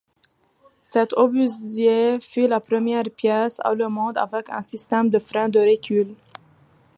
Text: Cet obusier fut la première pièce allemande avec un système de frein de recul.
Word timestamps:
Cet 0.81 1.13
obusier 1.13 2.19
fut 2.19 2.47
la 2.47 2.59
première 2.59 3.03
pièce 3.15 3.61
allemande 3.63 4.17
avec 4.17 4.49
un 4.49 4.63
système 4.63 5.11
de 5.11 5.19
frein 5.19 5.47
de 5.47 5.59
recul. 5.59 6.15